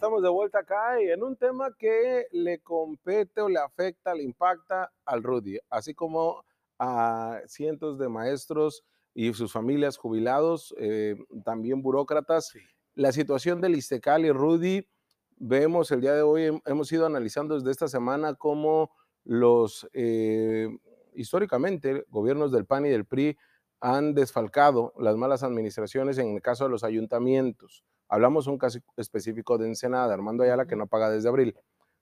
estamos 0.00 0.22
de 0.22 0.30
vuelta 0.30 0.60
acá 0.60 0.98
y 0.98 1.10
en 1.10 1.22
un 1.22 1.36
tema 1.36 1.76
que 1.78 2.24
le 2.32 2.60
compete 2.60 3.42
o 3.42 3.50
le 3.50 3.58
afecta, 3.58 4.14
le 4.14 4.22
impacta 4.22 4.90
al 5.04 5.22
Rudy, 5.22 5.58
así 5.68 5.92
como 5.92 6.42
a 6.78 7.38
cientos 7.46 7.98
de 7.98 8.08
maestros 8.08 8.82
y 9.12 9.34
sus 9.34 9.52
familias 9.52 9.98
jubilados, 9.98 10.74
eh, 10.78 11.16
también 11.44 11.82
burócratas. 11.82 12.54
La 12.94 13.12
situación 13.12 13.60
del 13.60 13.76
Istecal 13.76 14.24
y 14.24 14.32
Rudy, 14.32 14.88
vemos 15.36 15.90
el 15.90 16.00
día 16.00 16.14
de 16.14 16.22
hoy, 16.22 16.62
hemos 16.64 16.90
ido 16.90 17.04
analizando 17.04 17.56
desde 17.56 17.70
esta 17.70 17.86
semana 17.86 18.32
cómo 18.32 18.92
los, 19.24 19.86
eh, 19.92 20.70
históricamente, 21.12 22.06
gobiernos 22.08 22.52
del 22.52 22.64
PAN 22.64 22.86
y 22.86 22.88
del 22.88 23.04
PRI 23.04 23.36
han 23.80 24.14
desfalcado 24.14 24.94
las 24.98 25.18
malas 25.18 25.42
administraciones 25.42 26.16
en 26.16 26.36
el 26.36 26.40
caso 26.40 26.64
de 26.64 26.70
los 26.70 26.84
ayuntamientos. 26.84 27.84
Hablamos 28.10 28.48
un 28.48 28.58
caso 28.58 28.80
específico 28.96 29.56
de 29.56 29.68
Ensenada, 29.68 30.12
Armando 30.12 30.42
Ayala, 30.42 30.66
que 30.66 30.74
no 30.74 30.88
paga 30.88 31.08
desde 31.08 31.28
abril. 31.28 31.56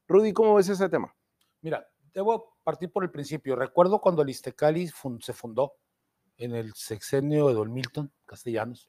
Rudy, 0.08 0.32
¿cómo 0.32 0.54
ves 0.54 0.70
ese 0.70 0.88
tema? 0.88 1.14
Mira, 1.60 1.86
debo 2.14 2.56
partir 2.64 2.90
por 2.90 3.04
el 3.04 3.10
principio. 3.10 3.54
Recuerdo 3.54 4.00
cuando 4.00 4.22
el 4.22 4.30
Istecali 4.30 4.88
se 5.20 5.32
fundó 5.34 5.74
en 6.38 6.54
el 6.54 6.72
sexenio 6.72 7.48
de 7.48 7.54
Don 7.54 7.70
Milton 7.70 8.10
Castellanos. 8.24 8.88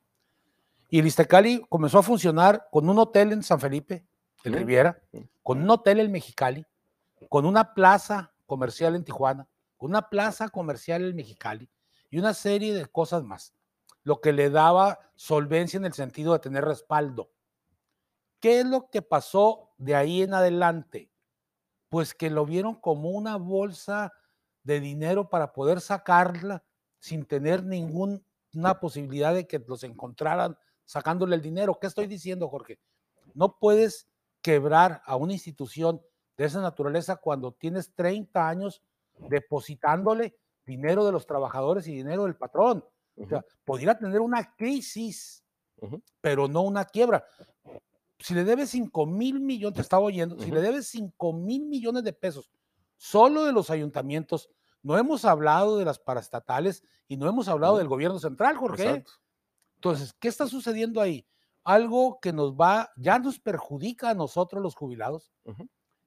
Y 0.90 1.00
el 1.00 1.08
Istecali 1.08 1.66
comenzó 1.68 2.00
a 2.00 2.04
funcionar 2.04 2.70
con 2.72 2.90
un 2.90 2.98
hotel 2.98 3.34
en 3.34 3.44
San 3.44 3.60
Felipe, 3.60 4.08
en 4.46 4.54
Riviera, 4.54 5.02
con 5.44 5.62
un 5.62 5.70
hotel 5.70 6.00
en 6.00 6.14
Mexicali, 6.14 6.66
con 7.28 7.46
una 7.46 7.74
plaza 7.74 8.34
comercial 8.46 8.96
en 8.96 9.04
Tijuana, 9.04 9.46
con 9.76 9.90
una 9.90 10.10
plaza 10.10 10.48
comercial 10.48 11.04
en 11.04 11.18
Mexicali 11.18 11.70
y 12.10 12.18
una 12.18 12.34
serie 12.34 12.74
de 12.74 12.86
cosas 12.86 13.26
más 13.26 13.54
lo 14.10 14.22
que 14.22 14.34
le 14.34 14.50
daba 14.50 14.98
solvencia 15.14 15.78
en 15.78 15.86
el 15.86 15.94
sentido 15.94 16.34
de 16.34 16.40
tener 16.40 16.66
respaldo. 16.66 17.30
¿Qué 18.40 18.62
es 18.62 18.66
lo 18.66 18.90
que 18.90 19.04
pasó 19.04 19.70
de 19.78 19.94
ahí 19.94 20.24
en 20.24 20.34
adelante? 20.34 21.12
Pues 21.90 22.16
que 22.16 22.32
lo 22.32 22.44
vieron 22.44 22.74
como 22.74 23.12
una 23.12 23.36
bolsa 23.36 24.12
de 24.64 24.80
dinero 24.80 25.30
para 25.30 25.54
poder 25.54 25.80
sacarla 25.80 26.64
sin 26.98 27.24
tener 27.24 27.64
ninguna 27.64 28.24
posibilidad 28.82 29.32
de 29.32 29.46
que 29.46 29.60
los 29.60 29.84
encontraran 29.84 30.58
sacándole 30.86 31.36
el 31.36 31.44
dinero. 31.44 31.78
¿Qué 31.80 31.86
estoy 31.86 32.08
diciendo, 32.08 32.50
Jorge? 32.50 32.80
No 33.36 33.60
puedes 33.60 34.10
quebrar 34.42 35.04
a 35.06 35.18
una 35.18 35.34
institución 35.34 36.02
de 36.36 36.46
esa 36.46 36.62
naturaleza 36.62 37.18
cuando 37.18 37.52
tienes 37.52 37.94
30 37.94 38.50
años 38.50 38.82
depositándole 39.30 40.36
dinero 40.66 41.06
de 41.06 41.12
los 41.12 41.28
trabajadores 41.28 41.88
y 41.88 41.94
dinero 41.94 42.24
del 42.24 42.36
patrón. 42.36 42.84
O 43.20 43.28
sea, 43.28 43.44
podría 43.66 43.98
tener 43.98 44.22
una 44.22 44.56
crisis, 44.56 45.44
pero 46.22 46.48
no 46.48 46.62
una 46.62 46.86
quiebra. 46.86 47.26
Si 48.18 48.34
le 48.34 48.44
debes 48.44 48.70
5 48.70 49.06
mil 49.06 49.40
millones, 49.40 49.76
te 49.76 49.82
estaba 49.82 50.04
oyendo, 50.04 50.40
si 50.40 50.52
le 50.52 50.62
debes 50.62 50.88
5 50.88 51.34
mil 51.34 51.66
millones 51.66 52.04
de 52.04 52.14
pesos 52.14 52.50
solo 53.00 53.46
de 53.46 53.54
los 53.54 53.70
ayuntamientos, 53.70 54.50
no 54.84 54.98
hemos 54.98 55.26
hablado 55.26 55.78
de 55.78 55.86
las 55.86 56.00
paraestatales 56.00 56.84
y 57.08 57.18
no 57.18 57.28
hemos 57.28 57.48
hablado 57.48 57.78
del 57.78 57.88
gobierno 57.88 58.20
central, 58.20 58.58
Jorge. 58.58 59.04
Entonces, 59.76 60.14
¿qué 60.20 60.28
está 60.28 60.48
sucediendo 60.48 61.02
ahí? 61.02 61.26
Algo 61.64 62.20
que 62.22 62.34
nos 62.34 62.54
va, 62.54 62.92
ya 62.98 63.20
nos 63.20 63.40
perjudica 63.40 64.10
a 64.10 64.14
nosotros 64.14 64.62
los 64.62 64.76
jubilados, 64.76 65.32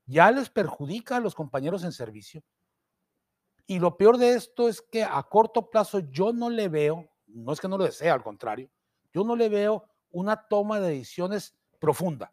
ya 0.07 0.31
les 0.31 0.51
perjudica 0.51 1.17
a 1.17 1.21
los 1.21 1.35
compañeros 1.35 1.85
en 1.85 1.93
servicio, 1.93 2.43
y 3.67 3.79
lo 3.79 3.97
peor 3.97 4.19
de 4.19 4.35
esto 4.35 4.69
es 4.69 4.83
que 4.83 5.03
a 5.05 5.23
corto 5.25 5.71
plazo 5.71 6.01
yo 6.01 6.33
no 6.33 6.51
le 6.51 6.69
veo, 6.69 7.09
no 7.27 7.53
es 7.53 7.61
que 7.61 7.69
no 7.69 7.79
lo 7.79 7.85
desea, 7.85 8.15
al 8.15 8.23
contrario, 8.23 8.71
yo 9.13 9.25
no 9.25 9.37
le 9.37 9.49
veo 9.49 9.85
una 10.11 10.37
toma 10.49 10.81
de 10.81 10.91
decisiones 10.91 11.55
profunda. 11.79 12.33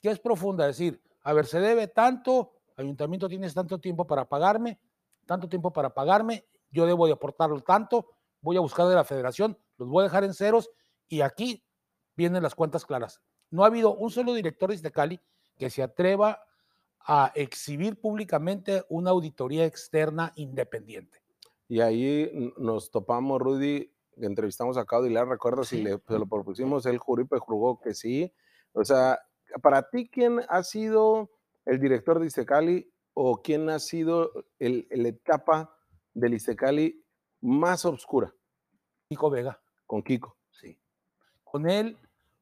¿Qué 0.00 0.10
es 0.10 0.20
profunda? 0.20 0.68
Es 0.68 0.78
decir, 0.78 1.02
a 1.22 1.32
ver, 1.32 1.46
se 1.46 1.60
debe 1.60 1.88
tanto, 1.88 2.52
ayuntamiento 2.76 3.28
tienes 3.28 3.54
tanto 3.54 3.78
tiempo 3.78 4.06
para 4.06 4.28
pagarme, 4.28 4.78
tanto 5.26 5.48
tiempo 5.48 5.72
para 5.72 5.92
pagarme, 5.92 6.46
yo 6.70 6.86
debo 6.86 7.06
de 7.06 7.12
aportarlo 7.12 7.60
tanto, 7.60 8.10
voy 8.40 8.56
a 8.56 8.60
buscar 8.60 8.86
de 8.86 8.94
la 8.94 9.04
federación, 9.04 9.58
los 9.76 9.88
voy 9.88 10.02
a 10.02 10.04
dejar 10.04 10.24
en 10.24 10.34
ceros 10.34 10.70
y 11.08 11.22
aquí 11.22 11.64
vienen 12.16 12.42
las 12.42 12.54
cuentas 12.54 12.84
claras. 12.84 13.20
No 13.50 13.64
ha 13.64 13.66
habido 13.66 13.94
un 13.94 14.10
solo 14.10 14.34
director 14.34 14.74
de 14.76 14.92
Cali 14.92 15.20
que 15.56 15.70
se 15.70 15.82
atreva 15.82 16.42
a 17.06 17.32
exhibir 17.34 18.00
públicamente 18.00 18.84
una 18.88 19.10
auditoría 19.10 19.64
externa 19.64 20.32
independiente. 20.36 21.22
Y 21.68 21.80
ahí 21.80 22.52
nos 22.56 22.90
topamos, 22.90 23.40
Rudy, 23.40 23.92
entrevistamos 24.16 24.76
a 24.76 24.84
Caudilar, 24.84 25.28
¿recuerdas 25.28 25.68
si 25.68 25.82
le, 25.82 26.00
lo 26.06 26.26
propusimos? 26.26 26.86
El 26.86 26.98
Juripe 26.98 27.38
jugó 27.38 27.80
que 27.80 27.94
sí. 27.94 28.32
O 28.72 28.84
sea, 28.84 29.18
para 29.62 29.88
ti, 29.88 30.08
¿quién 30.08 30.40
ha 30.48 30.62
sido 30.62 31.30
el 31.64 31.78
director 31.78 32.18
de 32.18 32.26
Istecali 32.26 32.92
o 33.14 33.42
quién 33.42 33.68
ha 33.70 33.78
sido 33.78 34.32
el, 34.58 34.86
la 34.90 35.08
etapa 35.08 35.76
del 36.14 36.34
Istecali 36.34 37.04
más 37.40 37.84
oscura? 37.84 38.34
Kiko 39.08 39.30
Vega. 39.30 39.60
Con 39.86 40.02
Kiko. 40.02 40.36
Sí. 40.50 40.78
Con 41.44 41.68
él, 41.68 41.98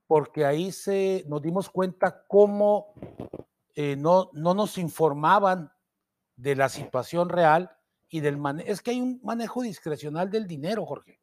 porque 0.07 0.45
ahí 0.45 0.73
se, 0.73 1.25
nos 1.29 1.43
dimos 1.43 1.71
cuenta 1.71 2.25
cómo 2.27 2.95
eh, 3.79 3.95
no, 3.95 4.31
no 4.33 4.55
nos 4.55 4.79
informaban 4.79 5.71
de 6.35 6.57
la 6.57 6.71
situación 6.71 7.29
real 7.29 7.71
y 8.09 8.21
del 8.21 8.39
manejo. 8.39 8.71
Es 8.71 8.81
que 8.81 8.93
hay 8.93 9.03
un 9.03 9.21
manejo 9.23 9.61
discrecional 9.61 10.31
del 10.31 10.47
dinero, 10.47 10.87
Jorge. 10.87 11.21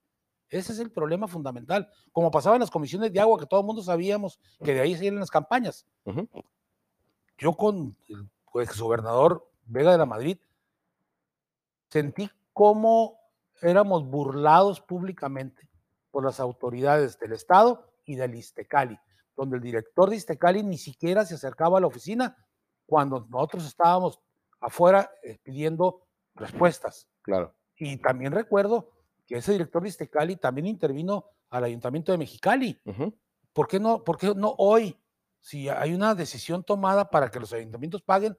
Ese 0.50 0.72
es 0.72 0.78
el 0.78 0.92
problema 0.92 1.28
fundamental. 1.28 1.90
Como 2.12 2.30
pasaba 2.30 2.56
en 2.56 2.60
las 2.60 2.70
comisiones 2.70 3.12
de 3.12 3.20
agua, 3.20 3.40
que 3.40 3.48
todo 3.48 3.62
el 3.62 3.66
mundo 3.66 3.82
sabíamos 3.82 4.40
que 4.64 4.76
de 4.76 4.82
ahí 4.82 4.96
se 4.96 5.10
las 5.10 5.32
campañas. 5.32 5.88
Yo 7.40 7.54
con 7.54 7.98
el 8.08 8.30
pues, 8.52 8.80
gobernador 8.80 9.50
Vega 9.66 9.92
de 9.92 9.98
la 9.98 10.06
Madrid 10.06 10.38
sentí 11.90 12.30
cómo 12.54 13.18
éramos 13.64 14.06
burlados 14.06 14.80
públicamente 14.80 15.68
por 16.12 16.24
las 16.24 16.40
autoridades 16.40 17.18
del 17.18 17.34
Estado 17.34 17.92
y 18.06 18.16
del 18.16 18.36
Istecali 18.36 19.00
donde 19.36 19.58
el 19.58 19.64
director 19.64 20.10
de 20.10 20.16
Istecali 20.16 20.64
ni 20.64 20.78
siquiera 20.78 21.26
se 21.26 21.36
acercaba 21.36 21.78
a 21.78 21.82
la 21.82 21.88
oficina 21.88 22.38
cuando 22.86 23.26
nosotros 23.30 23.66
estábamos 23.66 24.20
afuera 24.60 25.12
eh, 25.24 25.40
pidiendo 25.44 26.08
respuestas. 26.36 27.08
Claro. 27.22 27.56
Y 27.76 27.98
también 27.98 28.32
recuerdo 28.32 28.92
que 29.26 29.38
ese 29.38 29.54
director 29.54 29.82
de 29.84 29.90
Istecali 29.90 30.36
también 30.36 30.68
intervino 30.68 31.26
al 31.50 31.66
Ayuntamiento 31.66 32.12
de 32.12 32.18
Mexicali. 32.18 32.82
¿Por, 33.54 33.68
qué 33.68 33.80
no, 33.80 34.04
¿Por 34.04 34.18
qué 34.18 34.34
no 34.36 34.56
hoy, 34.58 34.98
si 35.40 35.70
hay 35.70 35.94
una 35.94 36.16
decisión 36.16 36.64
tomada 36.64 37.10
para 37.10 37.30
que 37.30 37.40
los 37.40 37.54
ayuntamientos 37.54 38.02
paguen, 38.02 38.38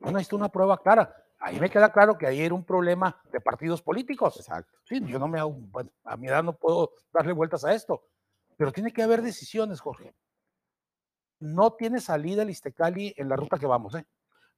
no 0.00 0.10
necesita 0.10 0.36
una 0.36 0.50
prueba 0.50 0.80
clara? 0.80 1.14
Ahí 1.38 1.58
me 1.60 1.70
queda 1.70 1.92
claro 1.92 2.16
que 2.16 2.26
ahí 2.26 2.40
era 2.40 2.54
un 2.54 2.64
problema 2.64 3.20
de 3.30 3.40
partidos 3.40 3.82
políticos. 3.82 4.36
Exacto. 4.36 4.78
Sí, 4.84 5.00
yo 5.06 5.18
no 5.18 5.28
me 5.28 5.38
hago, 5.38 5.52
bueno, 5.52 5.90
a 6.04 6.16
mi 6.16 6.28
edad 6.28 6.42
no 6.42 6.56
puedo 6.56 6.92
darle 7.12 7.32
vueltas 7.32 7.64
a 7.64 7.74
esto, 7.74 8.06
pero 8.56 8.72
tiene 8.72 8.92
que 8.92 9.02
haber 9.02 9.22
decisiones, 9.22 9.80
Jorge. 9.80 10.14
No 11.40 11.72
tiene 11.74 12.00
salida 12.00 12.42
el 12.42 12.50
Istecali 12.50 13.14
en 13.16 13.28
la 13.28 13.36
ruta 13.36 13.58
que 13.58 13.66
vamos, 13.66 13.94
¿eh? 13.94 14.06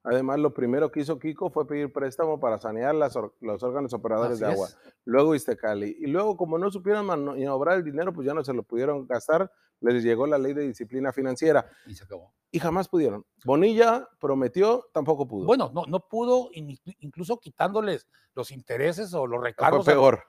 Además, 0.03 0.39
lo 0.39 0.53
primero 0.53 0.89
que 0.89 1.01
hizo 1.01 1.19
Kiko 1.19 1.49
fue 1.49 1.67
pedir 1.67 1.91
préstamo 1.91 2.39
para 2.39 2.57
sanear 2.59 2.95
las 2.95 3.13
los 3.41 3.61
órganos 3.63 3.91
operadores 3.93 4.39
de 4.39 4.45
agua. 4.45 4.69
Luego 5.03 5.35
Istecali. 5.35 5.97
Y 5.99 6.07
luego, 6.07 6.37
como 6.37 6.57
no 6.57 6.71
supieron 6.71 7.05
maniobrar 7.05 7.77
el 7.77 7.83
dinero, 7.83 8.13
pues 8.13 8.25
ya 8.25 8.33
no 8.33 8.43
se 8.43 8.53
lo 8.53 8.63
pudieron 8.63 9.05
gastar. 9.05 9.51
Les 9.81 10.01
llegó 10.03 10.25
la 10.25 10.37
ley 10.37 10.53
de 10.53 10.65
disciplina 10.65 11.11
financiera. 11.11 11.69
Y 11.85 11.93
se 11.93 12.05
acabó. 12.05 12.33
Y 12.51 12.59
jamás 12.59 12.87
pudieron. 12.87 13.25
Bonilla 13.43 14.07
prometió, 14.19 14.87
tampoco 14.93 15.27
pudo. 15.27 15.45
Bueno, 15.45 15.71
no, 15.73 15.83
no 15.87 15.99
pudo, 16.07 16.49
incluso 16.53 17.37
quitándoles 17.39 18.07
los 18.33 18.51
intereses 18.51 19.13
o 19.13 19.27
los 19.27 19.43
recargos. 19.43 19.83
Fue 19.83 19.93
peor. 19.93 20.23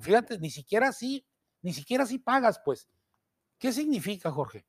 Fíjate, 0.00 0.38
ni 0.38 0.50
siquiera 0.50 0.88
así 0.88 1.26
ni 1.66 1.72
siquiera 1.72 2.06
si 2.06 2.20
pagas, 2.20 2.60
pues. 2.64 2.88
¿Qué 3.58 3.72
significa, 3.72 4.30
Jorge? 4.30 4.64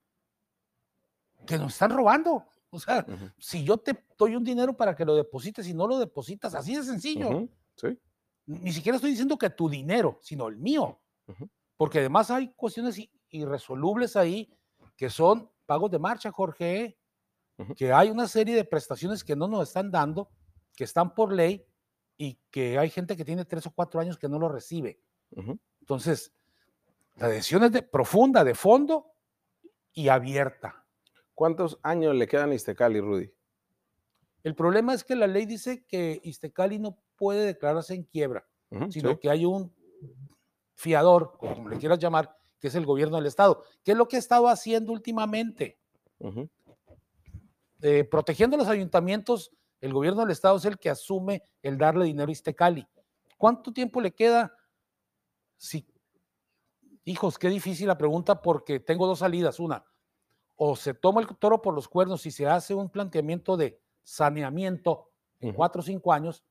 Que 1.47 1.57
nos 1.57 1.73
están 1.73 1.91
robando. 1.91 2.45
O 2.69 2.79
sea, 2.79 3.05
si 3.39 3.63
yo 3.63 3.77
te 3.77 4.05
doy 4.17 4.35
un 4.35 4.44
dinero 4.44 4.75
para 4.75 4.95
que 4.95 5.05
lo 5.05 5.15
deposites 5.15 5.67
y 5.67 5.73
no 5.73 5.88
lo 5.88 5.97
depositas, 5.97 6.53
así 6.53 6.75
de 6.75 6.83
sencillo. 6.83 7.47
Sí. 7.75 7.97
Ni 8.45 8.71
siquiera 8.71 8.97
estoy 8.97 9.11
diciendo 9.11 9.38
que 9.38 9.49
tu 9.49 9.69
dinero, 9.69 10.19
sino 10.21 10.47
el 10.47 10.57
mío. 10.57 10.99
Porque 11.75 11.99
además 11.99 12.31
hay 12.31 12.49
cuestiones 12.53 12.97
irresolubles 13.29 14.15
ahí 14.15 14.53
que 14.95 15.09
son 15.09 15.49
pagos 15.65 15.91
de 15.91 15.99
marcha, 15.99 16.31
Jorge. 16.31 16.97
Que 17.75 17.91
hay 17.91 18.09
una 18.09 18.27
serie 18.27 18.55
de 18.55 18.63
prestaciones 18.63 19.23
que 19.23 19.35
no 19.35 19.47
nos 19.47 19.69
están 19.69 19.89
dando, 19.89 20.29
que 20.75 20.83
están 20.83 21.15
por 21.15 21.33
ley 21.33 21.65
y 22.15 22.39
que 22.51 22.77
hay 22.77 22.89
gente 22.89 23.17
que 23.17 23.25
tiene 23.25 23.45
tres 23.45 23.65
o 23.65 23.71
cuatro 23.71 23.99
años 23.99 24.17
que 24.17 24.29
no 24.29 24.38
lo 24.38 24.49
recibe. 24.49 24.99
Entonces, 25.79 26.31
la 27.15 27.27
decisión 27.29 27.63
es 27.63 27.71
de, 27.71 27.81
profunda, 27.81 28.44
de 28.44 28.53
fondo 28.53 29.13
y 29.94 30.09
abierta. 30.09 30.85
¿Cuántos 31.38 31.78
años 31.84 32.16
le 32.16 32.28
quedan 32.28 32.50
a 32.50 32.56
Istecali, 32.56 33.00
Rudy? 33.00 33.31
El 34.44 34.56
problema 34.56 34.95
es 34.95 35.04
que 35.04 35.16
la 35.16 35.28
ley 35.28 35.45
dice 35.45 35.86
que 35.86 36.19
Istecali 36.24 36.80
no 36.80 36.98
puede 37.16 37.45
declararse 37.45 37.94
en 37.94 38.06
quiebra, 38.06 38.48
sino 38.89 39.19
que 39.19 39.30
hay 39.30 39.45
un 39.45 39.72
fiador, 40.74 41.38
como 41.38 41.69
le 41.69 41.78
quieras 41.78 42.00
llamar, 42.00 42.36
que 42.60 42.69
es 42.69 42.74
el 42.75 42.88
gobierno 42.88 43.18
del 43.18 43.28
Estado. 43.28 43.63
¿Qué 43.84 43.92
es 43.92 43.98
lo 44.00 44.07
que 44.07 44.16
ha 44.16 44.19
estado 44.19 44.48
haciendo 44.48 44.92
últimamente? 44.92 45.78
eh, 47.83 48.04
protegiendo 48.04 48.56
a 48.56 48.57
los 48.57 48.68
ayuntamientos, 48.68 49.51
el 49.80 49.94
gobierno 49.94 50.22
del 50.22 50.31
estado 50.31 50.57
es 50.57 50.66
el 50.66 50.80
que 50.80 50.90
asume 50.90 51.44
el 51.62 51.78
darle 51.78 52.06
dinero 52.06 52.30
a 52.30 52.31
Iztecali. 52.31 52.88
¿Cuánto 53.38 53.72
tiempo 53.72 54.01
le 54.01 54.12
queda? 54.12 54.57
Si, 55.56 55.86
hijos, 57.04 57.38
qué 57.38 57.50
difícil 57.50 57.86
la 57.86 57.98
pregunta 58.00 58.42
porque 58.42 58.80
tengo 58.80 59.06
dos 59.06 59.19
salidas. 59.19 59.60
Una, 59.60 59.86
o 60.57 60.75
se 60.75 60.94
toma 60.94 61.21
el 61.21 61.27
toro 61.38 61.62
por 61.62 61.74
los 61.74 61.88
cuernos 61.88 62.25
y 62.25 62.31
se 62.31 62.48
hace 62.48 62.74
un 62.74 62.89
planteamiento 62.89 63.56
de 63.56 63.80
saneamiento 64.04 65.12
en 65.39 65.54
cuatro 65.54 65.81
o 65.81 65.83
cinco 65.83 66.12
años, 66.12 66.44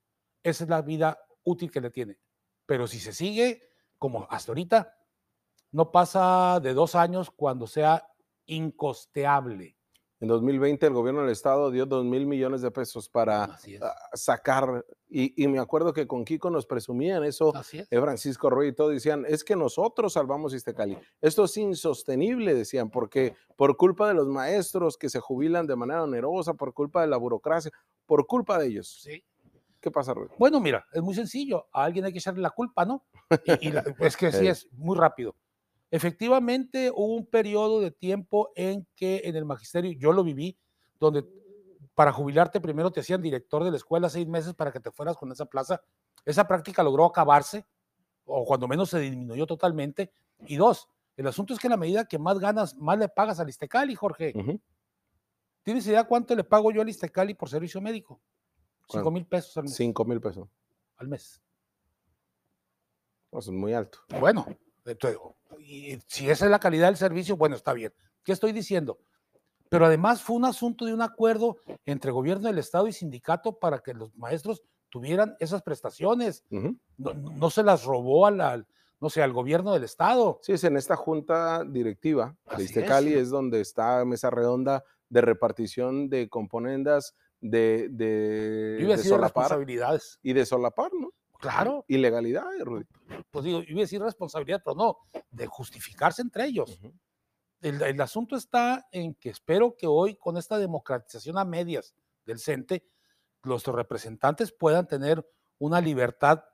esa 0.43 0.65
es 0.65 0.71
la 0.71 0.81
vida 0.81 1.19
útil 1.43 1.71
que 1.71 1.81
le 1.81 1.91
tiene. 1.91 2.19
Pero 2.67 2.87
si 2.87 3.01
se 3.01 3.13
sigue 3.13 3.63
como 3.99 4.27
hasta 4.31 4.53
ahorita, 4.53 4.97
no 5.73 5.91
pasa 5.91 6.61
de 6.61 6.73
dos 6.73 6.95
años 6.95 7.31
cuando 7.31 7.67
sea 7.67 8.09
incosteable. 8.47 9.76
En 10.19 10.29
2020 10.29 10.87
el 10.87 10.95
gobierno 10.95 11.21
del 11.21 11.31
estado 11.31 11.71
dio 11.71 11.85
dos 11.85 12.03
mil 12.03 12.27
millones 12.27 12.63
de 12.63 12.71
pesos 12.71 13.09
para 13.09 13.45
ah, 13.45 13.95
sacar, 14.15 14.85
y, 15.11 15.47
me 15.47 15.59
acuerdo 15.59 15.93
que 15.93 16.07
con 16.07 16.25
Kiko 16.25 16.49
nos 16.49 16.65
presumían 16.65 17.23
eso, 17.23 17.53
eh, 17.73 18.01
Francisco 18.01 18.49
Roy 18.49 18.69
y 18.69 18.73
todo, 18.73 18.89
decían, 18.89 19.25
es 19.29 19.45
que 19.45 19.57
nosotros 19.57 20.15
salvamos 20.15 20.55
Iztecali. 20.55 20.97
Esto 21.21 21.45
es 21.45 21.57
insostenible, 21.59 22.55
decían, 22.55 22.91
porque 22.91 23.35
por 23.57 23.77
culpa 23.77 24.09
de 24.09 24.15
los 24.15 24.27
maestros 24.27 24.97
que 24.97 25.11
se 25.11 25.21
jubilan 25.21 25.67
de 25.67 25.77
manera 25.77 26.05
onerosa, 26.05 26.55
por 26.55 26.73
culpa 26.73 27.03
de 27.03 27.09
la 27.09 27.19
burocracia, 27.19 27.71
por 28.07 28.27
culpa 28.27 28.59
de 28.59 28.69
ellos. 28.69 29.01
Sí. 29.03 29.23
¿Qué 29.81 29.91
pasa, 29.91 30.15
Roy? 30.15 30.29
Bueno, 30.39 30.61
mira, 30.61 30.87
es 30.93 31.03
muy 31.03 31.15
sencillo, 31.15 31.69
a 31.71 31.85
alguien 31.85 32.07
hay 32.07 32.13
que 32.13 32.19
echarle 32.19 32.41
la 32.41 32.51
culpa, 32.51 32.87
¿no? 32.87 33.05
Y, 33.61 33.73
es 34.01 34.17
que 34.17 34.33
sí 34.33 34.49
es 34.49 34.67
muy 34.73 34.97
rápido. 34.97 35.37
Efectivamente, 35.91 36.91
hubo 36.91 37.15
un 37.15 37.27
periodo 37.27 37.81
de 37.81 37.91
tiempo 37.91 38.51
en 38.57 38.87
que 38.95 39.23
en 39.25 39.37
el 39.37 39.45
magisterio, 39.45 39.93
yo 39.93 40.13
lo 40.13 40.25
viví, 40.25 40.59
donde 40.99 41.25
para 41.95 42.13
jubilarte 42.13 42.61
primero 42.61 42.91
te 42.91 43.01
hacían 43.01 43.23
director 43.23 43.65
de 43.65 43.71
la 43.71 43.77
escuela 43.79 44.09
seis 44.09 44.27
meses 44.27 44.55
para 44.55 44.73
que 44.73 44.81
te 44.81 44.91
fueras 44.91 45.17
con 45.17 45.33
esa 45.33 45.47
plaza. 45.47 45.81
Esa 46.25 46.47
práctica 46.47 46.83
logró 46.83 47.05
acabarse, 47.05 47.65
o 48.25 48.45
cuando 48.45 48.69
menos 48.69 48.91
se 48.91 48.99
disminuyó 48.99 49.47
totalmente. 49.47 50.11
Y 50.47 50.57
dos, 50.57 50.89
el 51.17 51.27
asunto 51.27 51.55
es 51.55 51.61
que 51.61 51.69
en 51.69 51.71
la 51.71 51.77
medida 51.77 52.05
que 52.05 52.19
más 52.19 52.39
ganas, 52.39 52.75
más 52.77 52.99
le 52.99 53.09
pagas 53.09 53.41
al 53.41 53.49
Istecali, 53.49 53.95
Jorge. 53.95 54.35
¿Tienes 55.63 55.87
idea 55.87 56.05
cuánto 56.05 56.35
le 56.35 56.45
pago 56.45 56.71
yo 56.71 56.83
al 56.83 56.89
Istecali 56.89 57.35
por 57.35 57.49
servicio 57.49 57.81
médico? 57.81 58.21
Cinco 58.89 59.11
mil 59.11 59.27
pesos 59.27 59.57
al 59.57 59.65
mes. 59.65 59.75
Cinco 59.75 60.05
mil 60.05 60.21
pesos. 60.21 60.49
Al 60.97 61.09
mes. 61.09 61.41
Eso 63.31 63.39
es 63.39 63.49
muy 63.51 63.73
alto. 63.73 63.99
Bueno, 64.21 64.47
y 65.59 65.99
si 66.07 66.31
esa 66.31 66.45
es 66.45 66.51
la 66.51 66.59
calidad 66.59 66.87
del 66.87 66.97
servicio, 66.97 67.37
bueno, 67.37 67.57
está 67.57 67.73
bien. 67.73 67.93
¿Qué 68.23 68.33
estoy 68.33 68.53
diciendo? 68.53 68.99
Pero 69.69 69.87
además 69.87 70.23
fue 70.23 70.37
un 70.37 70.45
asunto 70.45 70.85
de 70.85 70.95
un 70.95 71.03
acuerdo 71.03 71.57
entre 71.85 72.11
gobierno 72.11 72.47
del 72.49 72.59
Estado 72.59 72.87
y 72.87 72.93
sindicato 72.93 73.59
para 73.59 73.81
que 73.81 73.95
los 73.95 74.15
maestros 74.17 74.63
tuvieran 74.89 75.37
esas 75.41 75.63
prestaciones. 75.63 76.45
no, 76.97 77.51
se 77.51 77.63
las 77.63 77.85
robó 77.85 78.27
al, 78.27 78.67
no 79.01 79.11
sé, 79.11 79.23
al 79.23 79.33
gobierno 79.33 79.73
del 79.73 79.85
Estado. 79.85 80.39
Sí, 80.43 80.53
es 80.53 80.65
en 80.65 80.77
esta 80.77 80.97
junta 80.97 81.65
directiva 81.65 82.37
de 82.57 82.65
Istecali 82.65 83.15
es. 83.15 83.31
donde 83.31 83.61
está 83.61 84.05
mesa 84.05 84.31
redonda 84.31 84.85
de 85.09 85.21
repartición 85.21 86.09
de 86.09 86.29
componendas 86.29 87.15
de, 87.41 87.89
de, 87.91 88.79
de 88.79 89.19
responsabilidades. 89.19 90.19
Y 90.23 90.33
de 90.33 90.47
solapar, 90.47 90.91
¿no? 90.95 91.13
Claro. 91.41 91.85
Ilegalidad, 91.89 92.45
Rudy. 92.61 92.85
Pues 93.31 93.45
digo, 93.45 93.63
iba 93.67 93.81
a 93.81 93.83
decir 93.83 94.01
responsabilidad, 94.01 94.63
pero 94.65 94.77
no, 94.77 94.99
de 95.31 95.47
justificarse 95.47 96.23
entre 96.23 96.47
ellos. 96.47 96.79
el, 97.61 98.01
asunto 98.01 98.37
está 98.37 98.87
en 98.93 99.15
que 99.15 99.31
espero 99.31 99.77
que 99.77 99.87
hoy, 99.87 100.17
con 100.17 100.37
esta 100.37 100.59
democratización 100.59 101.39
a 101.39 101.45
medias 101.45 101.95
del 102.25 102.39
CENTE, 102.39 102.85
los 103.43 103.67
representantes 103.67 104.53
puedan 104.53 104.87
tener 104.87 105.27
una 105.59 105.81
libertad, 105.81 106.45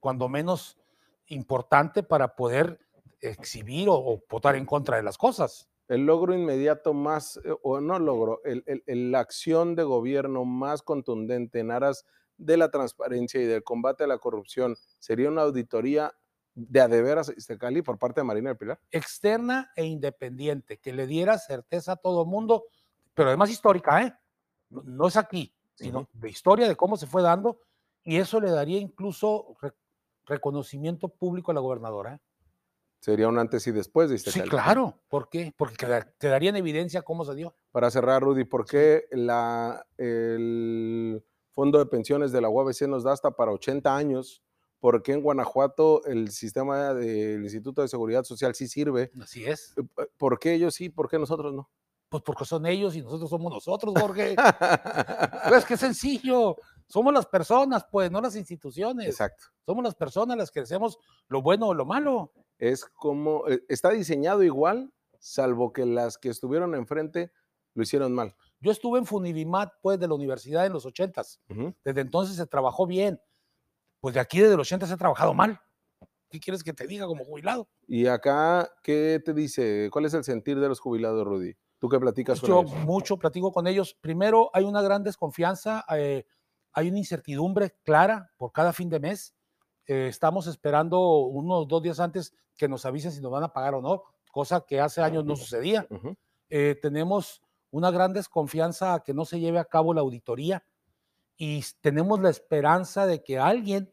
cuando 0.00 0.28
menos 0.28 0.78
importante, 1.26 2.02
para 2.02 2.34
poder 2.34 2.80
exhibir 3.20 3.88
o, 3.88 4.22
votar 4.28 4.56
en 4.56 4.66
contra 4.66 4.96
de 4.96 5.02
las 5.02 5.16
cosas. 5.16 5.68
El 5.88 6.06
logro 6.06 6.34
inmediato 6.34 6.94
más, 6.94 7.38
eh, 7.44 7.54
o 7.62 7.80
no 7.80 7.98
logro, 7.98 8.40
el, 8.44 8.62
la 8.86 9.20
acción 9.20 9.74
de 9.74 9.82
gobierno 9.82 10.44
más 10.44 10.82
contundente 10.82 11.60
en 11.60 11.70
aras 11.70 12.04
de 12.40 12.56
la 12.56 12.70
transparencia 12.70 13.40
y 13.40 13.44
del 13.44 13.62
combate 13.62 14.04
a 14.04 14.06
la 14.06 14.18
corrupción 14.18 14.76
sería 14.98 15.28
una 15.28 15.42
auditoría 15.42 16.12
de 16.54 16.80
adeveras 16.80 17.32
Cali 17.58 17.82
por 17.82 17.98
parte 17.98 18.20
de 18.20 18.24
Marina 18.24 18.50
del 18.50 18.56
Pilar? 18.56 18.80
Externa 18.90 19.70
e 19.76 19.84
independiente, 19.84 20.78
que 20.78 20.92
le 20.92 21.06
diera 21.06 21.38
certeza 21.38 21.92
a 21.92 21.96
todo 21.96 22.24
mundo, 22.24 22.64
pero 23.14 23.28
además 23.28 23.50
histórica, 23.50 24.02
¿eh? 24.02 24.14
No, 24.70 25.08
es 25.08 25.16
aquí, 25.16 25.54
sino 25.74 26.08
de 26.12 26.28
historia 26.28 26.68
de 26.68 26.76
cómo 26.76 26.96
se 26.96 27.06
fue 27.06 27.22
dando, 27.22 27.60
y 28.02 28.16
eso 28.16 28.40
le 28.40 28.50
daría 28.50 28.78
incluso 28.78 29.56
reconocimiento 30.24 31.08
público 31.08 31.50
a 31.50 31.54
la 31.54 31.60
gobernadora. 31.60 32.14
¿eh? 32.14 32.20
Sería 33.00 33.28
un 33.28 33.38
antes 33.38 33.66
y 33.66 33.72
después 33.72 34.10
de 34.10 34.18
Sí, 34.18 34.40
claro. 34.42 35.00
¿Por 35.08 35.28
qué? 35.28 35.52
Porque 35.56 35.86
te 36.18 36.28
daría 36.28 36.50
en 36.50 36.56
evidencia 36.56 37.02
cómo 37.02 37.24
se 37.24 37.34
dio. 37.34 37.54
Para 37.72 37.90
cerrar, 37.90 38.22
Rudy, 38.22 38.44
¿por 38.44 38.66
qué 38.66 39.06
la, 39.10 39.86
el 39.96 41.24
fondo 41.52 41.78
de 41.78 41.86
pensiones 41.86 42.32
de 42.32 42.40
la 42.40 42.48
UABC 42.48 42.82
nos 42.82 43.04
da 43.04 43.12
hasta 43.12 43.30
para 43.30 43.52
80 43.52 43.94
años, 43.94 44.42
porque 44.80 45.12
en 45.12 45.22
Guanajuato 45.22 46.04
el 46.06 46.30
sistema 46.30 46.94
del 46.94 47.42
Instituto 47.42 47.82
de 47.82 47.88
Seguridad 47.88 48.24
Social 48.24 48.54
sí 48.54 48.66
sirve. 48.66 49.10
Así 49.20 49.44
es. 49.44 49.74
Eh, 49.76 50.06
¿Por 50.16 50.38
qué 50.38 50.54
ellos 50.54 50.74
sí? 50.74 50.88
¿Por 50.88 51.08
qué 51.08 51.18
nosotros 51.18 51.52
no? 51.52 51.70
Pues 52.08 52.24
porque 52.24 52.44
son 52.44 52.66
ellos 52.66 52.96
y 52.96 53.02
nosotros 53.02 53.30
somos 53.30 53.52
nosotros, 53.52 53.94
Jorge. 53.96 54.34
pues 55.48 55.64
qué 55.64 55.76
sencillo. 55.76 56.56
Somos 56.88 57.14
las 57.14 57.26
personas, 57.26 57.86
pues, 57.88 58.10
no 58.10 58.20
las 58.20 58.34
instituciones. 58.34 59.06
Exacto. 59.06 59.44
Somos 59.64 59.84
las 59.84 59.94
personas 59.94 60.36
las 60.36 60.50
que 60.50 60.60
hacemos 60.60 60.98
lo 61.28 61.40
bueno 61.40 61.68
o 61.68 61.74
lo 61.74 61.84
malo. 61.84 62.32
Es 62.58 62.84
como, 62.84 63.46
eh, 63.46 63.62
está 63.68 63.90
diseñado 63.90 64.42
igual, 64.42 64.92
salvo 65.20 65.72
que 65.72 65.86
las 65.86 66.18
que 66.18 66.30
estuvieron 66.30 66.74
enfrente 66.74 67.32
lo 67.74 67.84
hicieron 67.84 68.12
mal. 68.12 68.34
Yo 68.60 68.70
estuve 68.70 68.98
en 68.98 69.06
Funivimat, 69.06 69.72
pues, 69.82 69.98
de 69.98 70.06
la 70.06 70.14
universidad 70.14 70.66
en 70.66 70.72
los 70.72 70.84
ochentas. 70.86 71.40
Desde 71.84 72.00
entonces 72.00 72.36
se 72.36 72.46
trabajó 72.46 72.86
bien. 72.86 73.20
Pues 74.00 74.14
de 74.14 74.20
aquí 74.20 74.40
desde 74.40 74.56
los 74.56 74.66
80 74.66 74.86
se 74.86 74.94
ha 74.94 74.96
trabajado 74.96 75.34
mal. 75.34 75.60
¿Qué 76.30 76.38
quieres 76.38 76.62
que 76.62 76.72
te 76.72 76.86
diga 76.86 77.06
como 77.06 77.24
jubilado? 77.24 77.68
Y 77.86 78.06
acá, 78.06 78.70
¿qué 78.82 79.20
te 79.24 79.34
dice? 79.34 79.88
¿Cuál 79.90 80.04
es 80.06 80.14
el 80.14 80.24
sentir 80.24 80.60
de 80.60 80.68
los 80.68 80.78
jubilados, 80.78 81.26
Rudy? 81.26 81.54
¿Tú 81.78 81.88
qué 81.88 81.98
platicas 81.98 82.40
con 82.40 82.50
ellos? 82.50 82.70
Yo 82.70 82.78
mucho 82.78 83.16
platico 83.18 83.52
con 83.52 83.66
ellos. 83.66 83.96
Primero, 84.00 84.50
hay 84.52 84.64
una 84.64 84.80
gran 84.80 85.02
desconfianza, 85.02 85.84
eh, 85.90 86.24
hay 86.72 86.88
una 86.88 86.98
incertidumbre 86.98 87.76
clara 87.82 88.30
por 88.36 88.52
cada 88.52 88.72
fin 88.72 88.88
de 88.88 89.00
mes. 89.00 89.34
Eh, 89.86 90.06
estamos 90.08 90.46
esperando 90.46 91.00
unos 91.00 91.66
dos 91.66 91.82
días 91.82 91.98
antes 91.98 92.32
que 92.56 92.68
nos 92.68 92.86
avisen 92.86 93.10
si 93.10 93.20
nos 93.20 93.32
van 93.32 93.42
a 93.42 93.52
pagar 93.52 93.74
o 93.74 93.82
no, 93.82 94.04
cosa 94.30 94.64
que 94.66 94.80
hace 94.80 95.02
años 95.02 95.24
no 95.24 95.34
sucedía. 95.34 95.88
Eh, 96.48 96.78
tenemos 96.80 97.42
una 97.70 97.90
gran 97.90 98.12
desconfianza 98.12 98.94
a 98.94 99.02
que 99.02 99.14
no 99.14 99.24
se 99.24 99.40
lleve 99.40 99.58
a 99.58 99.64
cabo 99.64 99.94
la 99.94 100.00
auditoría 100.00 100.64
y 101.36 101.64
tenemos 101.80 102.20
la 102.20 102.30
esperanza 102.30 103.06
de 103.06 103.22
que 103.22 103.38
alguien 103.38 103.92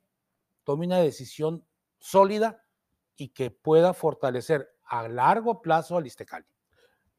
tome 0.64 0.86
una 0.86 1.00
decisión 1.00 1.66
sólida 2.00 2.64
y 3.16 3.30
que 3.30 3.52
pueda 3.52 3.94
fortalecer 3.94 4.70
a 4.84 5.08
largo 5.08 5.62
plazo 5.62 5.98
al 5.98 6.06
Istecali. 6.06 6.46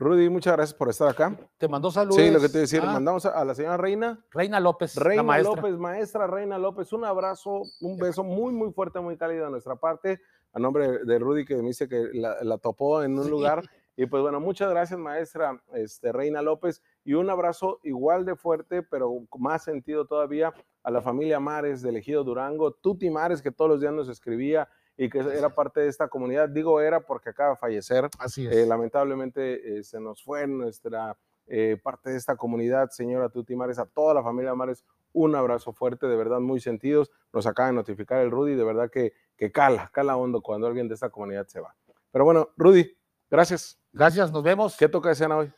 Rudy, 0.00 0.28
muchas 0.28 0.52
gracias 0.52 0.78
por 0.78 0.88
estar 0.88 1.08
acá. 1.08 1.36
Te 1.56 1.66
mandó 1.66 1.90
saludos. 1.90 2.16
Sí, 2.16 2.30
lo 2.30 2.40
que 2.40 2.48
te 2.48 2.58
decía, 2.58 2.80
ah. 2.84 2.92
mandamos 2.92 3.26
a, 3.26 3.44
la 3.44 3.52
señora 3.54 3.76
Reina. 3.76 4.24
Reina 4.30 4.60
López. 4.60 4.94
Reina 4.94 5.24
maestra. 5.24 5.56
López, 5.56 5.76
maestra 5.76 6.26
Reina 6.28 6.56
López. 6.56 6.92
Un 6.92 7.04
abrazo, 7.04 7.62
un 7.80 7.96
beso 7.98 8.22
muy, 8.22 8.52
muy 8.52 8.70
fuerte, 8.72 9.00
muy 9.00 9.16
cálido 9.16 9.46
de 9.46 9.50
nuestra 9.50 9.74
parte. 9.74 10.20
A 10.52 10.60
nombre 10.60 11.04
de 11.04 11.18
Rudy, 11.18 11.44
que 11.44 11.56
me 11.56 11.68
dice 11.68 11.88
que 11.88 12.10
la, 12.12 12.58
topó 12.58 13.02
en 13.02 13.18
un 13.18 13.28
lugar 13.28 13.62
y 14.00 14.06
pues 14.06 14.22
bueno, 14.22 14.38
muchas 14.38 14.70
gracias, 14.70 14.96
maestra 14.96 15.60
este, 15.74 16.12
Reina 16.12 16.40
López, 16.40 16.84
y 17.02 17.14
un 17.14 17.28
abrazo 17.30 17.80
igual 17.82 18.24
de 18.24 18.36
fuerte, 18.36 18.80
pero 18.84 19.12
con 19.28 19.42
más 19.42 19.64
sentido 19.64 20.06
todavía, 20.06 20.54
a 20.84 20.92
la 20.92 21.02
familia 21.02 21.40
Mares 21.40 21.82
de 21.82 21.90
Ejido 21.98 22.22
Durango, 22.22 22.70
Tuti 22.70 23.10
Mares, 23.10 23.42
que 23.42 23.50
todos 23.50 23.68
los 23.68 23.80
días 23.80 23.92
nos 23.92 24.08
escribía 24.08 24.68
y 24.96 25.10
que 25.10 25.18
era 25.18 25.52
parte 25.52 25.80
de 25.80 25.88
esta 25.88 26.06
comunidad. 26.06 26.48
Digo 26.48 26.80
era 26.80 27.00
porque 27.00 27.30
acaba 27.30 27.50
de 27.50 27.56
fallecer. 27.56 28.08
Así 28.20 28.46
es. 28.46 28.54
Eh, 28.54 28.66
lamentablemente 28.66 29.78
eh, 29.78 29.82
se 29.82 29.98
nos 29.98 30.22
fue 30.22 30.46
nuestra 30.46 31.18
eh, 31.48 31.76
parte 31.82 32.10
de 32.10 32.18
esta 32.18 32.36
comunidad, 32.36 32.90
señora 32.90 33.30
Tuti 33.30 33.56
Mares, 33.56 33.80
a 33.80 33.86
toda 33.86 34.14
la 34.14 34.22
familia 34.22 34.54
Mares, 34.54 34.84
un 35.12 35.34
abrazo 35.34 35.72
fuerte, 35.72 36.06
de 36.06 36.14
verdad 36.14 36.38
muy 36.38 36.60
sentidos. 36.60 37.10
Nos 37.32 37.48
acaba 37.48 37.70
de 37.70 37.74
notificar 37.74 38.20
el 38.20 38.30
Rudy, 38.30 38.54
de 38.54 38.62
verdad 38.62 38.92
que, 38.92 39.12
que 39.36 39.50
cala, 39.50 39.90
cala 39.92 40.16
hondo 40.16 40.40
cuando 40.40 40.68
alguien 40.68 40.86
de 40.86 40.94
esta 40.94 41.10
comunidad 41.10 41.48
se 41.48 41.58
va. 41.58 41.74
Pero 42.12 42.24
bueno, 42.24 42.50
Rudy, 42.56 42.96
gracias. 43.28 43.76
Gracias, 43.98 44.30
nos 44.30 44.44
vemos. 44.44 44.76
¿Qué 44.76 44.88
toca 44.88 45.08
de 45.08 45.14
escena 45.14 45.36
hoy? 45.36 45.52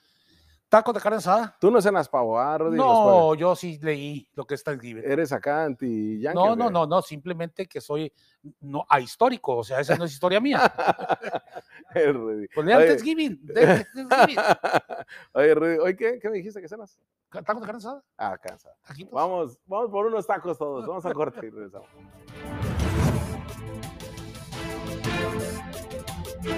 Tacos 0.70 0.94
de 0.94 1.00
carne 1.02 1.18
asada. 1.18 1.54
Tú 1.60 1.70
no 1.70 1.82
cenas 1.82 2.08
pavo, 2.08 2.40
¿ah, 2.40 2.56
No, 2.58 3.34
yo 3.34 3.54
sí 3.54 3.78
leí 3.82 4.26
lo 4.34 4.46
que 4.46 4.54
es 4.54 4.64
Thanksgiving. 4.64 5.02
Eres 5.04 5.30
acá 5.30 5.64
anti 5.64 6.18
yankee. 6.18 6.34
No, 6.38 6.44
¿o 6.52 6.56
no, 6.56 6.70
no, 6.70 6.86
no, 6.86 7.02
simplemente 7.02 7.66
que 7.66 7.82
soy 7.82 8.10
no, 8.60 8.86
ahistórico, 8.88 9.58
o 9.58 9.64
sea, 9.64 9.80
esa 9.80 9.94
no 9.96 10.04
es 10.06 10.12
historia 10.12 10.40
mía. 10.40 10.60
Pues 11.92 12.66
lean. 12.66 12.86
Thanksgiving. 12.86 13.40
Oye, 15.32 15.54
Rudy, 15.54 15.78
¿hoy 15.78 15.96
qué, 15.96 16.20
qué 16.20 16.30
me 16.30 16.36
dijiste 16.36 16.62
que 16.62 16.68
cenas? 16.68 16.98
Tacos 17.30 17.60
de 17.60 17.66
carne 17.66 17.78
asada, 17.78 18.02
Ah, 18.16 18.38
cansado. 18.38 18.76
taquitos. 18.86 19.12
Vamos, 19.12 19.58
vamos 19.66 19.90
por 19.90 20.06
unos 20.06 20.24
tacos 20.26 20.56
todos. 20.56 20.86
Vamos 20.86 21.04
a 21.04 21.12
corte 21.12 21.46
y 21.46 21.50
regresamos. 21.50 21.88